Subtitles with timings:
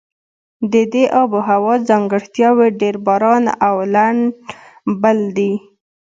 [0.71, 4.35] د دې آب هوا ځانګړتیاوې ډېر باران او لنده
[5.01, 5.53] بل دي.